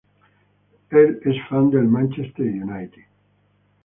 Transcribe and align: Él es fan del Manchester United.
Él 0.89 1.19
es 1.25 1.35
fan 1.47 1.69
del 1.69 1.87
Manchester 1.87 2.47
United. 2.47 3.03